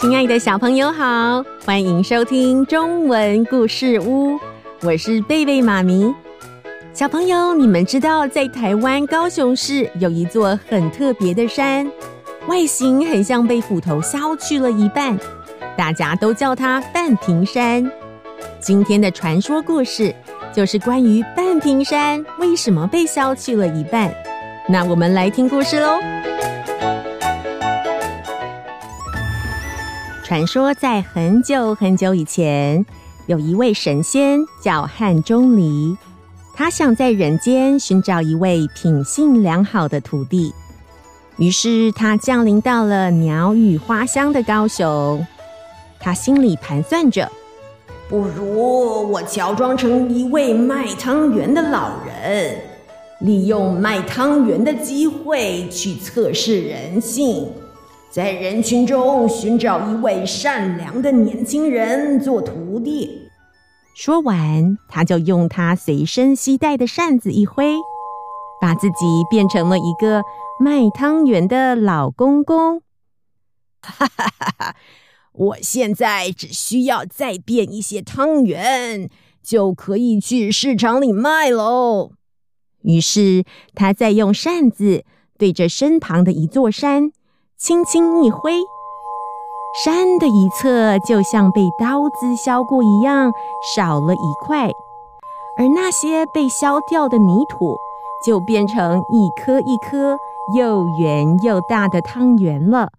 [0.00, 4.38] 亲爱的小朋友好，欢迎收听中文故事屋，
[4.82, 6.14] 我是贝贝妈咪。
[6.92, 11.90] 小朋友，你们知道在台湾高雄市有一座很特别的山，
[12.46, 15.18] 外形很像被斧头削去了一半，
[15.76, 17.90] 大家都叫它半屏山。
[18.60, 20.14] 今天的传说故事
[20.54, 24.14] 就是关于半屏山为什么被削去了一半。
[24.68, 25.98] 那我们来听故事喽。
[30.28, 32.84] 传说在很久很久以前，
[33.24, 35.96] 有一位神仙叫汉钟离，
[36.52, 40.52] 他想在人间寻找一位品性良好的徒弟，
[41.38, 45.26] 于是他降临到了鸟语花香的高雄。
[45.98, 47.32] 他心里盘算着，
[48.06, 52.54] 不如我乔装成一位卖汤圆的老人，
[53.20, 57.48] 利用卖汤圆的机会去测试人性。
[58.10, 63.28] 在人群中寻找一位善良的年轻人做徒弟。
[63.94, 67.74] 说完，他就用他随身携带的扇子一挥，
[68.60, 68.94] 把自己
[69.30, 70.22] 变成了一个
[70.58, 72.80] 卖汤圆的老公公。
[73.82, 74.76] 哈哈哈哈！
[75.32, 79.10] 我现在只需要再变一些汤圆，
[79.42, 82.12] 就可以去市场里卖喽。
[82.82, 85.04] 于是，他再用扇子
[85.36, 87.12] 对着身旁的一座山。
[87.58, 88.52] 轻轻一挥，
[89.84, 93.32] 山的一侧就像被刀子削过一样，
[93.74, 94.68] 少了一块；
[95.58, 97.76] 而那些被削掉的泥土，
[98.24, 100.16] 就变成一颗一颗
[100.54, 102.90] 又圆又大的汤圆了。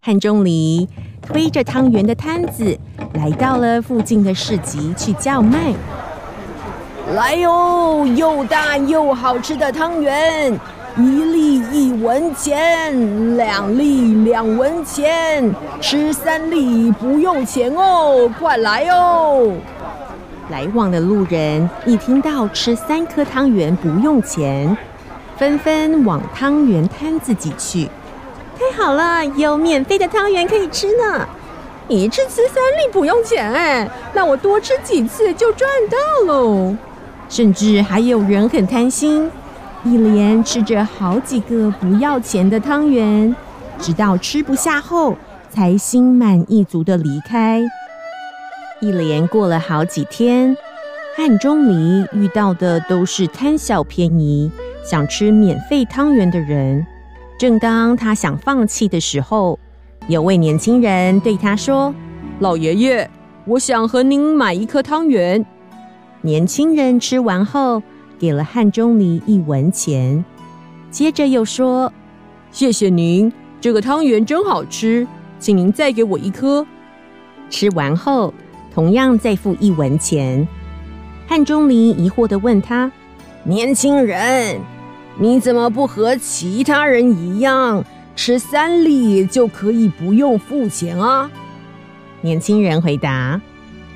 [0.00, 0.88] 汉钟离
[1.20, 2.78] 推着汤圆的摊子，
[3.12, 5.74] 来到了附近的市集去叫卖
[7.14, 10.58] ：“来哟，又大又好吃的汤圆！”
[11.00, 18.28] 一粒一文钱，两粒两文钱，吃三粒不用钱哦！
[18.36, 19.52] 快来哦！
[20.50, 24.76] 来往的路人一听到吃三颗汤圆不用钱，
[25.36, 27.88] 纷纷往汤圆摊子挤去。
[28.58, 31.24] 太好了，有免费的汤圆可以吃呢！
[31.86, 36.74] 一次吃三粒不用钱，哎，那我多吃几次就赚到喽！
[37.28, 39.30] 甚至还有人很贪心。
[39.88, 43.34] 一连吃着好几个不要钱的汤圆，
[43.78, 45.16] 直到吃不下后，
[45.48, 47.62] 才心满意足的离开。
[48.82, 50.54] 一连过了好几天，
[51.16, 54.52] 汉钟离遇到的都是贪小便宜、
[54.84, 56.86] 想吃免费汤圆的人。
[57.38, 59.58] 正当他想放弃的时候，
[60.06, 61.94] 有位年轻人对他说
[62.40, 63.10] ：“老爷爷，
[63.46, 65.46] 我想和您买一颗汤圆。”
[66.20, 67.82] 年轻人吃完后，
[68.18, 70.24] 给了汉钟离一文钱，
[70.90, 71.92] 接着又说
[72.50, 75.06] ：“谢谢您，这个汤圆真好吃，
[75.38, 76.66] 请您再给我一颗。”
[77.48, 78.34] 吃完后，
[78.74, 80.46] 同样再付一文钱。
[81.26, 82.90] 汉钟离疑惑的问他
[83.44, 84.60] ：“年轻人，
[85.18, 87.84] 你怎么不和其他人一样，
[88.16, 91.30] 吃三粒就可以不用付钱啊？”
[92.20, 93.40] 年轻人回答：“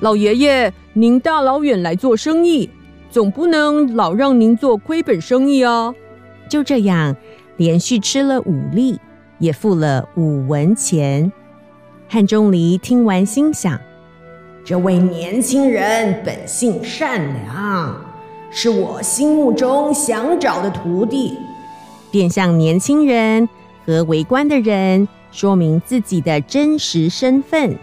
[0.00, 2.68] 老爷爷，您大老远来做生意。”
[3.10, 5.94] 总不能老让您做亏本生意哦！
[6.48, 7.16] 就这样，
[7.56, 9.00] 连续吃了五粒，
[9.38, 11.30] 也付了五文钱。
[12.08, 13.80] 汉钟离听完，心想：
[14.64, 17.96] 这位年轻人本性善良，
[18.50, 21.36] 是我心目中想找的徒弟。
[22.12, 23.48] 便向年轻人
[23.86, 27.76] 和围观的人说明自己的真实身份，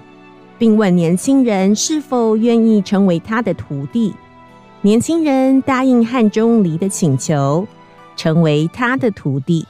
[0.57, 4.13] 并问年轻人是否愿意成为他的徒弟。
[4.81, 7.67] 年轻人答应汉钟离的请求，
[8.15, 9.65] 成为他的徒弟。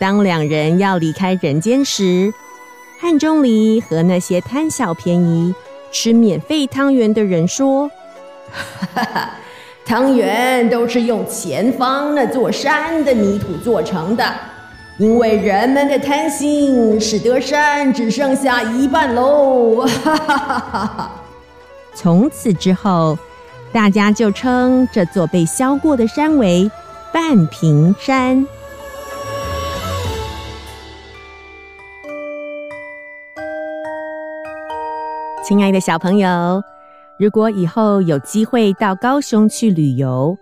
[0.00, 2.32] 当两人要离开人间时，
[2.98, 5.54] 汉钟离和那些贪小便宜、
[5.92, 7.88] 吃免费汤圆的人说
[8.94, 9.30] ：“哈哈，
[9.84, 14.24] 汤圆都是用前方那座山的泥土做成的，
[14.98, 21.10] 因为人们的贪心，使得山只剩下一半喽。”哈哈哈哈哈！
[21.94, 23.16] 从此之后。
[23.72, 26.70] 大家就称这座被削过的山为
[27.12, 28.46] 半屏山。
[35.42, 36.62] 亲爱的小朋友，
[37.18, 40.36] 如果以后有机会到高雄去旅游，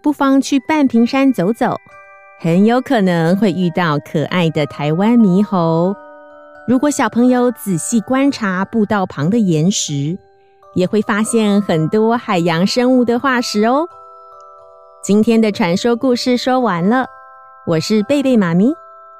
[0.00, 1.76] 不妨去半屏山走走，
[2.40, 5.94] 很有可能会遇到可爱的台湾猕猴。
[6.68, 10.16] 如果小朋友仔细观察步道旁的岩石，
[10.76, 13.88] 也会发现很多海洋生物的化石哦。
[15.02, 17.06] 今天的传说故事说完了，
[17.66, 18.74] 我是贝贝妈咪，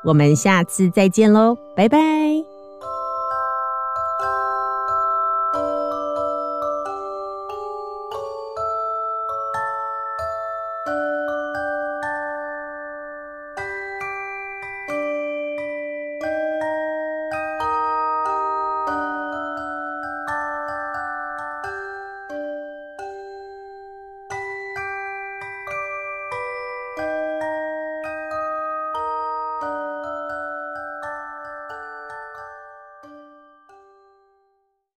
[0.05, 2.56] 我们下次再见喽，拜拜。